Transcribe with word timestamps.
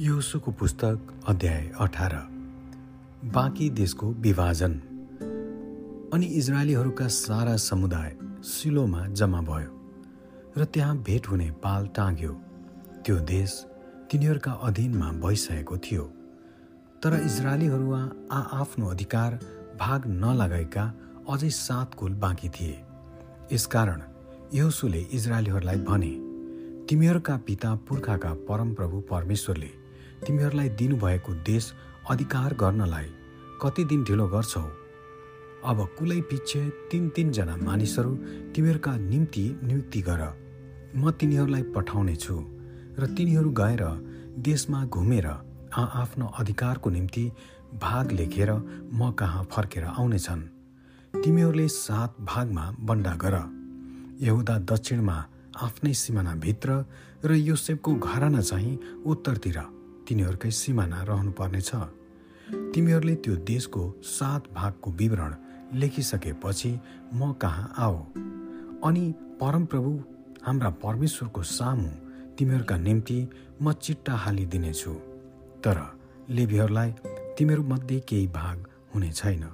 योसुको 0.00 0.50
पुस्तक 0.50 0.98
अध्याय 1.28 1.72
अठार। 1.80 2.12
बाँकी 3.24 3.70
देशको 3.70 4.06
विभाजन। 4.06 4.72
अनि 6.14 6.26
इजरायलीहरूका 6.26 7.08
सारा 7.08 7.56
समुदाय 7.56 8.16
सिलोमा 8.42 9.06
जम्मा 9.06 9.40
भयो 9.40 9.72
र 10.58 10.64
त्यहाँ 10.64 10.96
भेट 10.96 11.28
हुने 11.28 11.50
पाल 11.50 11.86
टाँग्यो। 11.86 12.32
त्यो 13.04 13.16
देश 13.16 13.66
तिनीहरूका 14.10 14.52
अधीनमा 14.52 15.10
भइसकेको 15.12 15.78
थियो। 15.78 16.02
तर 17.02 17.20
इजरायलीहरूमा 17.24 18.02
आआफ्नो 18.32 18.86
अधिकार 18.86 19.38
भाग 19.80 20.06
नलगाएका 20.06 20.84
अझै 21.28 21.50
सात 21.50 21.94
कुल 21.94 22.14
बाँकी 22.14 22.48
थिए। 22.48 22.80
यसकारण 23.52 24.02
यहोसुले 24.54 25.00
इजरायलीहरूलाई 25.12 25.76
भने 25.76 26.12
तिमीहरूका 26.86 27.36
पिता 27.36 27.74
पुर्खाका 27.74 28.34
परमप्रभु 28.48 29.00
परमेश्वरले 29.00 29.79
तिमीहरूलाई 30.26 30.68
दिनुभएको 30.80 31.32
देश 31.44 31.72
अधिकार 32.10 32.54
गर्नलाई 32.54 33.08
कति 33.62 33.84
दिन 33.84 34.04
ढिलो 34.04 34.26
गर्छौ? 34.28 34.62
अब 35.70 35.78
कुलै 35.98 36.20
पछि 36.28 36.60
तिन 36.90 37.08
तिनजना 37.16 37.56
मानिसहरू 37.58 38.12
तिमीहरूका 38.54 38.96
निम्ति 38.96 39.44
नियुक्ति 39.64 40.00
गर। 40.02 40.22
म 40.96 41.10
तिनीहरूलाई 41.10 41.62
पठाउने 41.74 42.16
छु 42.16 42.36
र 42.98 43.06
तिनीहरू 43.16 43.50
गएर 43.60 43.82
देशमा 44.38 44.84
घुमेर 44.86 45.26
आफ्नो 45.74 46.26
अधिकारको 46.40 46.90
निम्ति 46.90 47.24
भाग 47.82 48.12
लेखेर 48.12 48.50
म 48.52 49.10
कहाँ 49.18 49.44
फर्केर 49.52 49.84
आउनेछन्। 49.86 50.42
तिमीहरूले 51.14 51.66
सात 51.68 52.16
भागमा 52.20 52.64
बन्डा 52.80 53.14
गर। 53.16 53.36
यहुदा 54.20 54.56
दक्षिणमा 54.70 55.16
आफ्नै 55.62 55.92
सिमानाभित्र 55.94 56.84
र 57.24 57.34
योसेफको 57.34 57.94
घराना 57.96 58.40
चाहिँ 58.40 58.78
उत्तरतिर। 59.06 59.58
तिनीहरूकै 60.10 60.50
सिमाना 60.50 61.02
रहनुपर्नेछ। 61.08 61.70
तिमीहरूले 62.74 63.14
त्यो 63.24 63.34
देशको 63.46 63.82
सात 64.10 64.48
भागको 64.54 64.90
विवरण 65.00 65.34
लेखिसकेपछि 65.80 66.70
म 67.14 67.32
कहाँ 67.42 67.66
आओ 67.78 67.98
अनि 68.84 69.04
परमप्रभु 69.40 69.92
हाम्रा 70.46 70.70
परमेश्वरको 70.82 71.42
सामु 71.42 71.88
तिमीहरूका 72.38 72.76
निम्ति 72.76 73.18
म 73.62 73.72
चिट्टा 73.84 74.14
हालिदिनेछु 74.14 74.92
तर 75.64 75.78
लेबीहरूलाई 76.30 76.90
तिमीहरूमध्ये 77.38 77.98
केही 78.08 78.26
भाग 78.34 78.66
हुने 78.94 79.12
छैन 79.12 79.46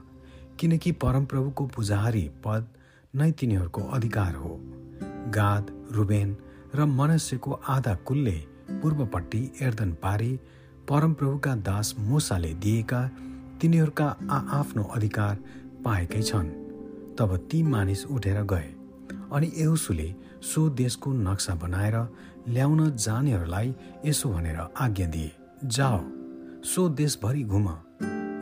किनकि 0.58 0.92
परमप्रभुको 1.02 1.66
पुजारी 1.66 2.24
पद 2.44 2.66
नै 3.14 3.30
तिनीहरूको 3.32 3.82
अधिकार 3.96 4.34
हो। 4.34 4.52
गाद 5.36 5.64
रुबेन 5.92 6.36
र 6.74 6.84
मनस्यको 6.98 7.60
आधा 7.68 7.94
कुलले 8.06 8.38
पूर्वपट्टि 8.70 9.40
एर्दन 9.62 9.92
पारी 10.02 10.32
परमप्रभुका 10.88 11.54
दास 11.54 11.94
मुसाले 11.98 12.52
दिएका 12.54 13.00
तिनीहरूका 13.60 14.06
आआफ्नो 14.30 14.82
अधिकार 14.96 15.34
पाएकै 15.84 16.22
छन्। 16.22 16.48
तब 17.18 17.36
ती 17.50 17.62
मानिस 17.62 18.04
उठेर 18.06 18.42
गए 18.42 18.68
अनि 19.32 19.52
एउसुले 19.56 20.14
सो 20.42 20.68
देशको 20.70 21.12
नक्सा 21.12 21.54
बनाएर 21.54 21.96
ल्याउन 22.48 22.90
जानेहरूलाई 22.96 23.74
यसो 24.06 24.28
भनेर 24.28 24.60
आज्ञा 24.80 25.06
दिए 25.06 25.32
जाओ 25.64 26.00
सो 26.64 26.88
देशभरि 26.88 27.42
घुम 27.42 27.68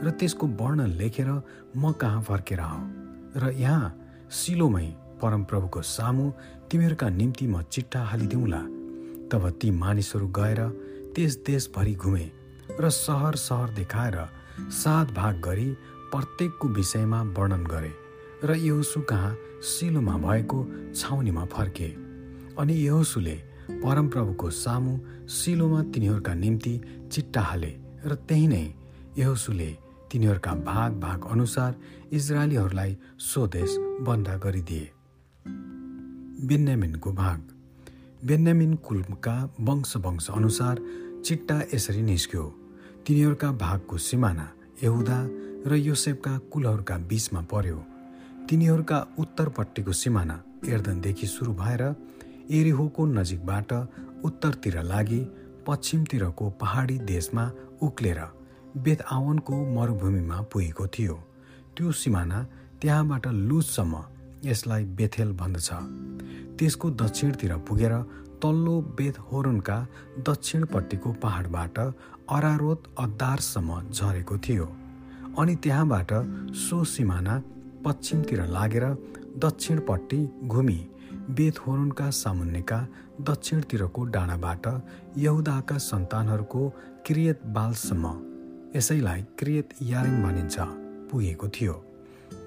र 0.04 0.10
त्यसको 0.10 0.46
वर्णन 0.60 0.90
लेखेर 1.00 1.30
म 1.76 1.92
कहाँ 1.92 2.22
फर्केर 2.22 2.60
आऊ? 2.60 2.80
र 3.36 3.52
यहाँ 3.56 3.94
सिलोमै 4.30 4.86
परमप्रभुको 5.22 5.82
सामु 5.82 6.30
तिमीहरूका 6.70 7.08
निम्ति 7.08 7.46
म 7.46 7.62
चिट्ठा 7.62 8.02
हालिदिउँला 8.04 8.60
तब 9.34 9.48
ती 9.50 9.70
मानिसहरू 9.70 10.26
गएर 10.28 10.60
त्यस 11.14 11.36
देशभरि 11.46 11.94
घुमे 11.94 12.30
र 12.80 12.88
सहर 12.88 13.36
सहर 13.36 13.70
देखाएर 13.74 14.16
सात 14.70 15.10
भाग 15.10 15.40
गरी 15.40 15.66
प्रत्येकको 16.12 16.68
विषयमा 16.68 17.22
वर्णन 17.22 17.64
गरे 17.66 17.92
र 18.44 18.54
यहोसु 18.54 19.00
कहाँ 19.00 19.34
सिलोमा 19.62 20.16
भएको 20.16 20.58
छाउनीमा 20.94 21.44
फर्के। 21.44 21.88
अनि 22.58 22.74
यहोसुले 22.74 23.34
परमप्रभुको 23.82 24.50
सामु 24.50 24.98
सिलोमा 25.28 25.82
तिनीहरूका 25.82 26.34
निम्ति 26.34 26.74
चिट्टा 27.12 27.40
हाले 27.40 27.72
र 28.06 28.14
त्यही 28.14 28.46
नै 28.48 28.64
यहोसुले 29.18 29.70
तिनीहरूका 30.12 30.52
भाग 30.70 31.00
भाग 31.00 31.26
अनुसार 31.30 31.74
इजरायलीहरूलाई 32.12 32.96
स्वदेश 33.18 33.76
बन्दा 34.06 34.36
गरिदिए। 34.36 34.90
बेन्यामिनको 36.46 37.12
भाग। 37.12 37.53
बेन्यामिन 38.26 38.74
कुलका 38.80 39.34
वंश 39.60 39.92
वंश 39.96 40.28
अनुसार 40.30 40.78
चिट्टा 41.24 41.56
यसरी 41.74 42.02
निस्क्यो। 42.02 42.44
तिनीहरूका 43.06 43.50
भागको 43.52 43.96
सिमाना 44.00 44.46
यहुदा 44.82 45.18
र 45.68 45.76
योसेफका 45.76 46.32
कुलहरूका 46.52 46.96
बीचमा 47.04 47.40
पर्यो। 47.52 47.76
तिनीहरूका 48.48 48.98
उत्तरपट्टिको 49.18 49.92
सिमाना 49.92 50.36
एर्दनदेखि 50.66 51.26
सुरु 51.26 51.52
भएर 51.52 51.82
एरिहोको 52.50 53.06
नजिकबाट 53.12 53.72
उत्तरतिर 54.24 54.80
लागि 54.82 55.20
पश्चिमतिरको 55.68 56.50
पहाडी 56.60 56.98
देशमा 57.04 57.44
उक्लेर 57.82 58.20
बेत 58.84 59.02
आवनको 59.12 59.54
मरुभूमिमा 59.76 60.40
पुगेको 60.48 60.86
थियो। 60.88 61.16
त्यो 61.76 61.92
सिमाना 61.92 62.42
त्यहाँबाट 62.80 63.26
लुजसम्म 63.48 63.94
यसलाई 64.44 64.84
बेथेल 64.98 65.32
भन्दछ। 65.32 65.68
त्यसको 66.58 66.90
दक्षिणतिर 66.90 67.56
पुगेर 67.68 67.94
तल्लो 68.42 68.80
बेथ 68.98 69.18
होरनका 69.18 69.76
दक्षिणपट्टिको 70.28 71.12
पहाडबाट 71.22 71.78
अरारोत 72.36 72.82
अद्दारसम्म 72.98 73.80
झरेको 73.90 74.38
थियो 74.38 74.66
अनि 75.38 75.54
त्यहाँबाट 75.56 76.12
सो 76.54 76.84
सिमाना 76.84 77.42
पश्चिमतिर 77.84 78.44
लागेर 78.46 78.84
दक्षिणपट्टि 79.38 80.20
घुमी 80.44 80.80
बेथहोरनका 81.30 82.10
सामुन्नेका 82.10 82.78
दक्षिणतिरको 83.20 84.04
डाँडाबाट 84.04 84.66
यहुदाका 85.16 85.78
सन्तानहरूको 85.78 86.68
क्रियत 87.06 87.40
बालसम्म 87.56 88.12
यसैलाई 88.76 89.22
क्रियत 89.38 89.68
यारिङ 89.82 90.22
भनिन्छ 90.22 90.56
पुगेको 91.10 91.48
थियो। 91.48 91.74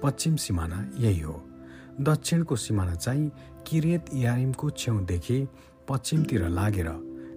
पश्चिम 0.02 0.36
सिमाना 0.36 0.78
यही 0.98 1.20
हो। 1.20 1.47
दक्षिणको 2.00 2.56
सिमाना 2.56 2.94
चाहिँ 2.94 3.30
किरेत 3.66 4.14
यारिमको 4.14 4.70
छेउदेखि 4.70 5.38
पश्चिमतिर 5.88 6.48
लागेर 6.48 6.88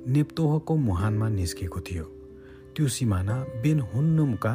नेप्तोहको 0.07 0.75
मुहानमा 0.75 1.27
निस्केको 1.29 1.79
थियो। 1.81 2.03
त्यो 2.75 2.87
सिमाना 2.87 3.35
बेन 3.63 3.79
हुन्नुमका 3.93 4.53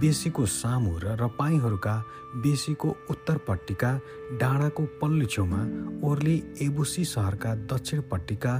बेसीको 0.00 0.44
सामु 0.46 0.92
र 1.02 1.16
रपाईहरूका 1.20 1.94
बेसीको 2.42 2.88
उत्तरपट्टिका 3.10 3.90
डाँडाको 4.40 4.82
पल्लो 5.00 5.26
छेउमा 5.26 5.60
ओर्ली 6.08 6.36
एबुसी 6.62 7.04
सहरका 7.04 7.54
दक्षिणपट्टिका 7.70 8.52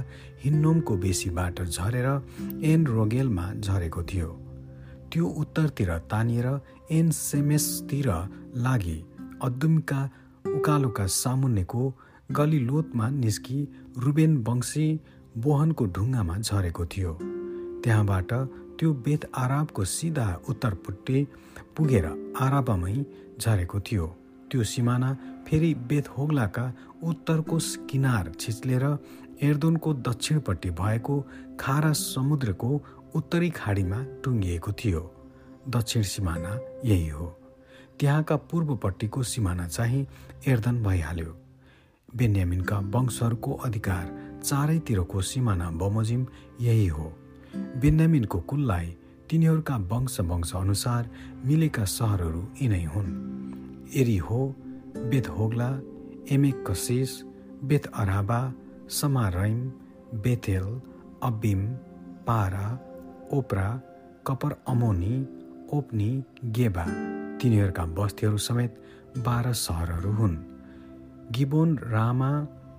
हिन्नोमको 0.43 0.95
बेसीबाट 0.97 1.61
झरेर 1.65 2.07
एन 2.71 2.85
रोगेलमा 2.87 3.45
झरेको 3.59 4.03
थियो। 4.03 4.29
त्यो 5.11 5.25
उत्तरतिर 5.41 5.91
तानिएर 6.11 6.47
एन 6.91 7.11
सेमेसतिर 7.11 8.09
लागि 8.63 8.97
अदुमका 9.43 9.99
उकालोका 10.47 11.05
सामुन्नेको 11.05 11.81
गलिलोतमा 12.31 13.09
निस्की 13.09 13.59
रुबेन 13.97 14.37
वंशी 14.47 14.87
बोहनको 15.37 15.85
ढुङ्गामा 15.85 16.37
झरेको 16.37 16.85
थियो। 16.85 17.11
त्यहाँबाट 17.83 18.31
त्यो 18.79 18.93
बेत 19.05 19.25
आराबको 19.35 19.83
सिधा 19.85 20.27
उत्तरपट्टि 20.49 21.27
पुगेर 21.77 22.05
आराबामै 22.39 22.95
झरेको 23.39 23.79
थियो। 23.79 24.05
त्यो 24.51 24.63
सिमाना 24.63 25.09
फेरि 25.47 25.73
बेत 25.89 26.07
होग्लाका 26.07 26.65
उत्तरको 27.03 27.57
किनार 27.89 28.31
छिच्लेर 28.39 28.83
एर्दोनको 29.43 29.93
दक्षिणपट्टि 29.93 30.69
भएको 30.71 31.15
खारा 31.59 31.91
समुद्रको 31.91 32.69
उत्तरी 33.15 33.49
खाडीमा 33.49 33.99
टुङ्गिएको 34.23 34.71
थियो। 34.71 35.01
दक्षिण 35.69 36.01
सिमाना 36.01 36.59
यही 36.85 37.07
हो। 37.09 37.27
त्यहाँका 37.99 38.35
पूर्वपट्टिको 38.35 39.23
सिमाना 39.23 39.67
चाहिँ 39.67 40.07
एर्दन 40.47 40.83
भइहाल्यो। 40.83 41.37
बेन्यामिनका 42.15 42.79
वंशहरूको 42.79 43.53
अधिकार 43.53 44.05
चारैतिरको 44.43 45.21
सिमाना 45.21 45.71
बमोजिम 45.71 46.27
यही 46.61 46.87
हो। 46.87 47.13
बेन्यामिनको 47.55 48.39
कुललाई 48.39 48.97
तिनीहरूका 49.29 49.75
वंश 49.77 50.19
वंश 50.19 50.55
अनुसार 50.55 51.09
मिलेका 51.45 51.85
सहरहरू 51.85 52.47
यिनै 52.61 52.83
हुन्। 52.83 53.09
एरी 53.95 54.17
हो 54.17 54.55
Beth 54.97 55.29
Hoglah 55.29 55.69
Emek 56.31 56.63
Keziz 56.67 57.23
Beth 57.63 57.91
Arabah 57.93 58.53
Zemaraim 58.89 59.59
Bethel 60.21 60.81
Avvim 61.23 61.67
Parah 62.27 62.67
Ophrah 63.33 63.81
Kephar 64.27 64.55
अमोनी 64.67 65.15
ओप्नी 65.73 66.23
गेबा। 66.45 67.14
तिनीहरूका 67.41 67.85
बस्तीहरू 67.85 68.37
समेत 68.37 68.81
बाह्र 69.17 69.53
सहरहरू 69.53 70.11
हुन्। 70.11 70.35
गिबोन 71.31 71.77
रामा 71.77 72.31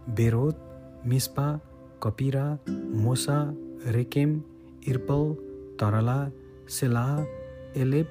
बेरोत 0.08 0.58
मिस्पा 1.06 1.60
कपिरा 2.02 2.58
मोसा 2.94 3.38
रेकेम 3.86 4.42
इर्पल 4.88 5.34
तरला 5.80 6.30
सेला 6.68 7.06
एलेप 7.76 8.08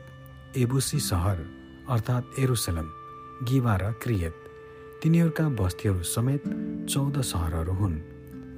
एबुसी 0.58 1.00
सहर 1.00 1.38
अर्थात् 1.90 2.40
एरुसलम 2.40 2.90
गिवा 3.44 3.76
र 3.76 3.92
क्रियत। 3.92 4.36
तिनीहरूका 5.04 5.50
बस्तीहरू 5.50 6.04
समेत 6.04 6.44
चौध 6.90 7.22
सहरहरू 7.22 7.74
हुन्। 7.74 7.96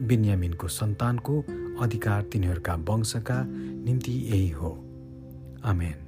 बिन्यामिनको 0.07 0.67
सन्तानको 0.67 1.35
अधिकार 1.81 2.21
तिनीहरूका 2.23 2.75
वंशका 2.75 3.43
निम्ति 3.85 4.11
यही 4.11 4.49
हो। 4.49 4.71
आमेन। 5.65 6.06